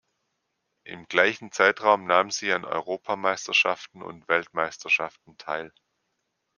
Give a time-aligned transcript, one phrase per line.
[0.83, 5.71] Im gleichen Zeitraum nahm sie an Europameisterschaften und Weltmeisterschaften teil.